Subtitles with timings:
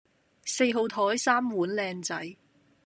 [0.45, 2.35] 四號枱三碗靚仔